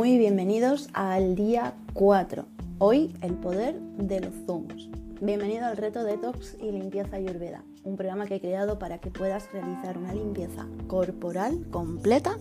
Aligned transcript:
muy 0.00 0.16
bienvenidos 0.16 0.88
al 0.94 1.34
día 1.34 1.74
4. 1.92 2.46
Hoy 2.78 3.14
el 3.20 3.34
poder 3.34 3.78
de 3.98 4.20
los 4.20 4.32
zumos. 4.46 4.88
Bienvenido 5.20 5.66
al 5.66 5.76
reto 5.76 6.02
Detox 6.04 6.56
y 6.58 6.72
Limpieza 6.72 7.16
Ayurveda, 7.16 7.64
un 7.84 7.98
programa 7.98 8.24
que 8.24 8.36
he 8.36 8.40
creado 8.40 8.78
para 8.78 8.96
que 8.96 9.10
puedas 9.10 9.52
realizar 9.52 9.98
una 9.98 10.14
limpieza 10.14 10.66
corporal 10.86 11.66
completa 11.70 12.38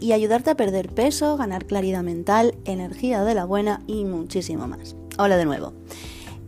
y 0.00 0.12
ayudarte 0.12 0.48
a 0.48 0.56
perder 0.56 0.88
peso, 0.88 1.36
ganar 1.36 1.66
claridad 1.66 2.02
mental, 2.02 2.54
energía 2.64 3.22
de 3.22 3.34
la 3.34 3.44
buena 3.44 3.82
y 3.86 4.06
muchísimo 4.06 4.66
más. 4.66 4.96
Hola 5.18 5.36
de 5.36 5.44
nuevo. 5.44 5.74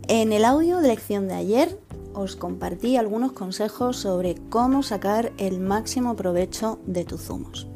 En 0.07 0.33
el 0.33 0.43
audio 0.43 0.77
de 0.77 0.87
lección 0.87 1.27
de 1.27 1.35
ayer 1.35 1.79
os 2.15 2.35
compartí 2.35 2.97
algunos 2.97 3.33
consejos 3.33 3.97
sobre 3.97 4.33
cómo 4.49 4.81
sacar 4.81 5.33
el 5.37 5.59
máximo 5.59 6.15
provecho 6.15 6.79
de 6.87 7.05
tus 7.05 7.21
zumos. 7.21 7.67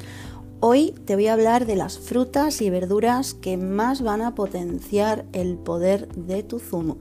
Hoy 0.64 0.92
te 1.06 1.16
voy 1.16 1.26
a 1.26 1.34
hablar 1.34 1.66
de 1.66 1.76
las 1.76 1.98
frutas 1.98 2.62
y 2.62 2.70
verduras 2.70 3.34
que 3.34 3.58
más 3.58 4.04
van 4.04 4.22
a 4.22 4.36
potenciar 4.36 5.26
el 5.34 5.58
poder 5.58 6.08
de 6.10 6.44
tu 6.44 6.60
zumo. 6.60 6.98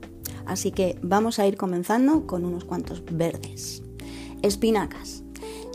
Así 0.47 0.73
que 0.73 0.99
vamos 1.03 1.39
a 1.39 1.47
ir 1.47 1.59
comenzando 1.59 2.27
con 2.27 2.47
unos 2.47 2.65
cuantos 2.65 3.05
verdes. 3.13 3.83
Espinacas. 4.41 5.25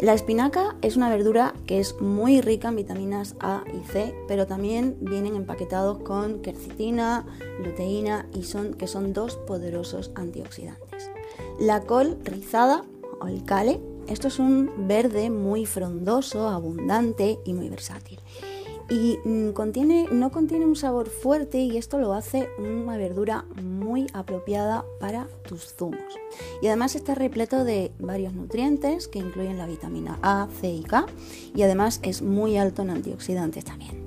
La 0.02 0.16
espinaca 0.16 0.76
es 0.82 0.98
una 0.98 1.10
verdura 1.10 1.54
que 1.68 1.80
es 1.80 2.02
muy 2.02 2.42
rica 2.42 2.70
en 2.70 2.78
vitaminas 2.78 3.36
A 3.40 3.64
y 3.72 3.86
C, 3.88 4.16
pero 4.28 4.48
también 4.48 4.98
vienen 5.00 5.36
empaquetados 5.36 6.00
con 6.00 6.42
quercitina, 6.42 7.24
luteína 7.64 8.28
y 8.34 8.44
son 8.44 8.74
que 8.74 8.88
son 8.88 9.14
dos 9.14 9.36
poderosos 9.36 10.10
antioxidantes. 10.16 11.12
La 11.60 11.82
col 11.82 12.18
rizada 12.24 12.84
o 13.22 13.28
el 13.28 13.44
cale 13.44 13.80
esto 14.08 14.28
es 14.28 14.40
un 14.40 14.88
verde 14.88 15.30
muy 15.30 15.66
frondoso, 15.66 16.50
abundante 16.50 17.40
y 17.46 17.54
muy 17.54 17.70
versátil. 17.70 18.20
Y 18.90 19.18
mm, 19.26 19.54
no 20.12 20.32
contiene 20.32 20.66
un 20.66 20.76
sabor 20.76 21.10
fuerte 21.10 21.58
y 21.58 21.78
esto 21.78 21.98
lo 21.98 22.14
hace 22.14 22.50
una 22.60 22.98
verdura 22.98 23.46
muy 23.64 24.06
apropiada 24.14 24.86
para 25.00 25.28
tus 25.48 25.74
zumos. 25.74 26.00
Y 26.62 26.68
además 26.68 26.96
está 26.96 27.16
repleto 27.16 27.64
de 27.64 27.92
varios 28.00 28.34
nutrientes 28.34 29.08
que 29.08 29.20
incluyen 29.20 29.58
la 29.58 29.66
vitamina 29.66 30.20
A, 30.22 30.48
C 30.62 30.70
y 30.70 30.84
K 30.84 31.08
y 31.56 31.64
además 31.64 32.00
es 32.04 32.22
muy 32.22 32.58
alto 32.58 32.84
en 32.84 32.92
antioxidantes 32.92 33.66
también. 33.66 34.06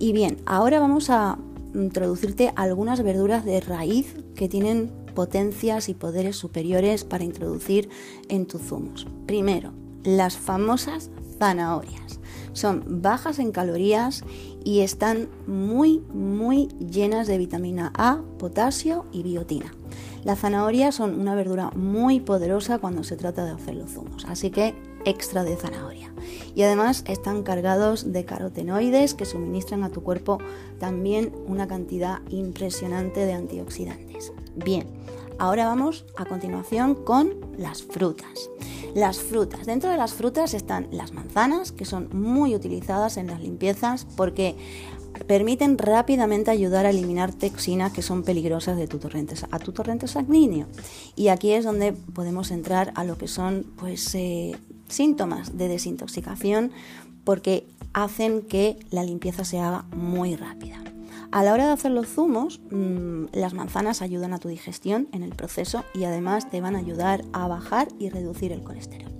Y 0.00 0.12
bien, 0.12 0.38
ahora 0.46 0.80
vamos 0.80 1.10
a 1.10 1.38
introducirte 1.74 2.52
algunas 2.56 3.02
verduras 3.02 3.44
de 3.44 3.60
raíz 3.60 4.14
que 4.34 4.48
tienen 4.48 4.90
potencias 5.18 5.88
y 5.88 5.94
poderes 5.94 6.36
superiores 6.36 7.02
para 7.02 7.24
introducir 7.24 7.88
en 8.28 8.46
tus 8.46 8.62
zumos. 8.62 9.08
Primero, 9.26 9.72
las 10.04 10.36
famosas 10.36 11.10
zanahorias. 11.40 12.20
Son 12.52 13.02
bajas 13.02 13.40
en 13.40 13.50
calorías 13.50 14.22
y 14.62 14.78
están 14.82 15.28
muy, 15.48 16.04
muy 16.14 16.68
llenas 16.78 17.26
de 17.26 17.36
vitamina 17.36 17.92
A, 17.96 18.20
potasio 18.38 19.06
y 19.10 19.24
biotina. 19.24 19.74
Las 20.22 20.38
zanahorias 20.38 20.94
son 20.94 21.18
una 21.18 21.34
verdura 21.34 21.72
muy 21.74 22.20
poderosa 22.20 22.78
cuando 22.78 23.02
se 23.02 23.16
trata 23.16 23.44
de 23.44 23.50
hacer 23.50 23.74
los 23.74 23.90
zumos, 23.90 24.24
así 24.26 24.50
que 24.50 24.76
extra 25.04 25.44
de 25.44 25.56
zanahoria. 25.56 26.12
Y 26.54 26.62
además 26.62 27.04
están 27.06 27.42
cargados 27.42 28.12
de 28.12 28.24
carotenoides 28.24 29.14
que 29.14 29.24
suministran 29.24 29.84
a 29.84 29.90
tu 29.90 30.02
cuerpo 30.02 30.38
también 30.78 31.32
una 31.46 31.68
cantidad 31.68 32.20
impresionante 32.30 33.24
de 33.24 33.32
antioxidantes. 33.32 34.32
Bien, 34.56 34.86
ahora 35.38 35.66
vamos 35.66 36.04
a 36.16 36.24
continuación 36.24 36.94
con 36.94 37.34
las 37.56 37.82
frutas. 37.82 38.50
Las 38.94 39.18
frutas. 39.20 39.66
Dentro 39.66 39.90
de 39.90 39.96
las 39.96 40.14
frutas 40.14 40.54
están 40.54 40.88
las 40.90 41.12
manzanas, 41.12 41.72
que 41.72 41.84
son 41.84 42.08
muy 42.12 42.54
utilizadas 42.54 43.16
en 43.18 43.28
las 43.28 43.40
limpiezas 43.40 44.06
porque 44.16 44.56
permiten 45.26 45.78
rápidamente 45.78 46.50
ayudar 46.50 46.86
a 46.86 46.90
eliminar 46.90 47.32
toxinas 47.32 47.92
que 47.92 48.02
son 48.02 48.22
peligrosas 48.22 48.76
de 48.76 48.86
tu 48.86 48.98
torrente, 48.98 49.34
a 49.50 49.58
tu 49.58 49.72
torrente 49.72 50.08
sanguíneo. 50.08 50.66
Y 51.16 51.28
aquí 51.28 51.52
es 51.52 51.64
donde 51.64 51.92
podemos 51.92 52.50
entrar 52.50 52.92
a 52.94 53.04
lo 53.04 53.18
que 53.18 53.28
son 53.28 53.66
pues, 53.76 54.14
eh, 54.14 54.56
síntomas 54.88 55.56
de 55.56 55.68
desintoxicación 55.68 56.72
porque 57.24 57.66
hacen 57.92 58.42
que 58.42 58.78
la 58.90 59.02
limpieza 59.02 59.44
se 59.44 59.58
haga 59.58 59.84
muy 59.94 60.36
rápida. 60.36 60.82
A 61.30 61.42
la 61.42 61.52
hora 61.52 61.66
de 61.66 61.72
hacer 61.72 61.90
los 61.90 62.08
zumos, 62.08 62.60
mm, 62.70 63.26
las 63.32 63.52
manzanas 63.52 64.00
ayudan 64.00 64.32
a 64.32 64.38
tu 64.38 64.48
digestión 64.48 65.08
en 65.12 65.22
el 65.22 65.34
proceso 65.34 65.84
y 65.94 66.04
además 66.04 66.50
te 66.50 66.62
van 66.62 66.74
a 66.74 66.78
ayudar 66.78 67.22
a 67.34 67.46
bajar 67.46 67.88
y 67.98 68.08
reducir 68.08 68.50
el 68.50 68.62
colesterol. 68.62 69.12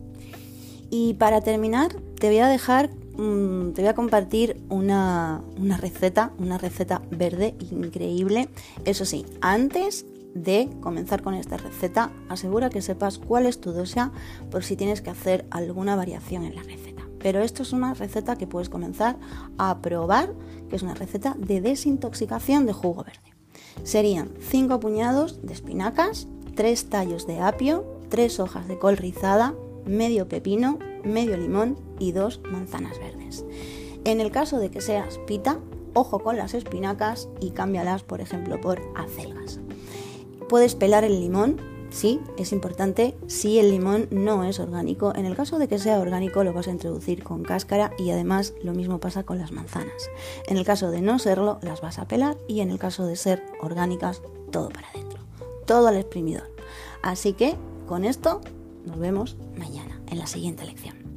Y 0.91 1.15
para 1.15 1.43
terminar, 1.43 1.95
te 2.19 2.28
voy 2.28 2.39
a 2.39 2.49
dejar, 2.49 2.89
mm, 3.19 3.73
te 3.73 3.83
voy 3.83 3.89
a 3.89 3.95
compartir 3.95 4.59
una, 4.71 5.43
una 5.59 5.77
receta, 5.77 6.33
una 6.39 6.57
receta 6.57 7.03
verde 7.11 7.55
increíble. 7.71 8.49
Eso 8.87 9.05
sí, 9.05 9.27
antes 9.43 10.07
de 10.34 10.69
comenzar 10.81 11.22
con 11.22 11.34
esta 11.34 11.56
receta, 11.56 12.11
asegura 12.28 12.71
que 12.71 12.83
sepas 12.83 13.19
cuál 13.19 13.47
es 13.47 13.61
tu 13.61 13.72
dosis 13.72 14.05
por 14.50 14.65
si 14.65 14.77
tienes 14.77 15.00
que 15.00 15.11
hacer 15.11 15.47
alguna 15.50 15.97
variación 15.97 16.44
en 16.44 16.55
la 16.55 16.62
receta. 16.62 17.03
Pero 17.19 17.41
esto 17.41 17.62
es 17.62 17.72
una 17.72 17.94
receta 17.94 18.37
que 18.37 18.47
puedes 18.47 18.69
comenzar 18.69 19.16
a 19.56 19.81
probar, 19.81 20.33
que 20.69 20.77
es 20.77 20.83
una 20.83 20.94
receta 20.94 21.34
de 21.39 21.61
desintoxicación 21.61 22.66
de 22.66 22.72
jugo 22.72 23.05
verde. 23.05 23.34
Serían 23.83 24.31
5 24.41 24.81
puñados 24.81 25.41
de 25.43 25.53
espinacas, 25.53 26.28
3 26.55 26.89
tallos 26.89 27.27
de 27.27 27.41
apio, 27.41 27.84
3 28.09 28.41
hojas 28.41 28.69
de 28.69 28.78
col 28.78 28.97
rizada, 28.97 29.55
medio 29.84 30.28
pepino, 30.28 30.78
medio 31.05 31.37
limón 31.37 31.77
y 31.99 32.12
2 32.12 32.43
manzanas 32.50 32.99
verdes. 32.99 33.45
En 34.05 34.21
el 34.21 34.31
caso 34.31 34.59
de 34.59 34.71
que 34.71 34.81
seas 34.81 35.19
pita, 35.27 35.59
ojo 35.95 36.21
con 36.21 36.37
las 36.37 36.55
espinacas 36.55 37.28
y 37.41 37.50
cámbialas, 37.50 38.03
por 38.03 38.21
ejemplo, 38.21 38.60
por 38.60 38.81
acelgas. 38.97 39.60
Puedes 40.48 40.75
pelar 40.75 41.04
el 41.04 41.20
limón, 41.20 41.60
sí, 41.91 42.20
es 42.38 42.53
importante, 42.53 43.14
si 43.26 43.59
el 43.59 43.70
limón 43.70 44.09
no 44.10 44.44
es 44.44 44.59
orgánico. 44.60 45.12
En 45.14 45.26
el 45.26 45.36
caso 45.36 45.59
de 45.59 45.69
que 45.69 45.78
sea 45.78 46.00
orgánico 46.00 46.42
lo 46.42 46.54
vas 46.54 46.69
a 46.69 46.70
introducir 46.70 47.22
con 47.22 47.42
cáscara 47.42 47.92
y 47.98 48.10
además 48.10 48.54
lo 48.62 48.72
mismo 48.72 48.98
pasa 48.98 49.25
con 49.25 49.38
las 49.38 49.53
manzanas. 49.53 50.09
En 50.47 50.56
el 50.56 50.64
caso 50.64 50.91
de 50.91 51.03
no 51.03 51.19
serlo, 51.19 51.59
las 51.60 51.82
vas 51.82 51.98
a 51.98 52.09
pelar 52.09 52.38
y 52.48 52.60
en 52.60 52.70
el 52.70 52.78
caso 52.78 53.04
de 53.04 53.16
ser 53.16 53.42
orgánicas, 53.60 54.22
todo 54.50 54.70
para 54.70 54.88
adentro. 54.88 55.20
Todo 55.66 55.88
al 55.88 55.98
exprimidor. 55.98 56.50
Así 57.03 57.34
que 57.34 57.54
con 57.86 58.06
esto 58.06 58.41
nos 58.86 58.98
vemos 58.98 59.36
mañana 59.59 60.00
en 60.10 60.19
la 60.19 60.26
siguiente 60.26 60.65
lección. 60.65 61.08